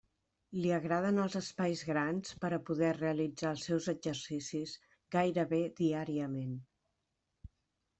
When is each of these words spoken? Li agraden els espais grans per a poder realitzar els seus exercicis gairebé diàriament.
Li 0.61 0.69
agraden 0.77 1.23
els 1.23 1.35
espais 1.39 1.83
grans 1.91 2.33
per 2.45 2.51
a 2.57 2.59
poder 2.71 2.91
realitzar 2.99 3.53
els 3.57 3.69
seus 3.71 3.93
exercicis 3.97 4.77
gairebé 5.19 5.65
diàriament. 5.85 6.63